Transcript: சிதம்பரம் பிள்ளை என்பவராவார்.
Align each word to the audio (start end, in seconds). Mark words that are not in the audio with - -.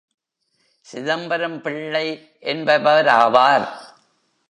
சிதம்பரம் 0.81 1.61
பிள்ளை 1.61 2.35
என்பவராவார். 2.41 3.67